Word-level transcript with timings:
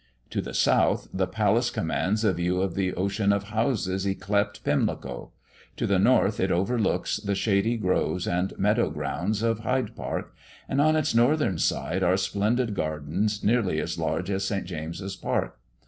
To 0.31 0.41
the 0.41 0.55
south, 0.55 1.09
the 1.13 1.27
palace 1.27 1.69
commands 1.69 2.23
a 2.23 2.33
view 2.33 2.59
of 2.59 2.73
the 2.73 2.91
ocean 2.95 3.31
of 3.31 3.49
houses 3.49 4.03
yclept 4.03 4.63
Pimlico; 4.63 5.29
to 5.77 5.85
the 5.85 5.99
north 5.99 6.39
it 6.39 6.49
overlooks 6.49 7.17
the 7.17 7.35
shady 7.35 7.77
groves 7.77 8.27
and 8.27 8.51
meadow 8.57 8.89
grounds 8.89 9.43
of 9.43 9.59
Hyde 9.59 9.95
park; 9.95 10.33
and 10.67 10.81
on 10.81 10.95
its 10.95 11.13
northern 11.13 11.59
side 11.59 12.01
are 12.01 12.17
splendid 12.17 12.73
gardens 12.73 13.43
nearly 13.43 13.79
as 13.79 13.99
large 13.99 14.31
as 14.31 14.43
St. 14.43 14.65
James's 14.65 15.15
park. 15.15 15.59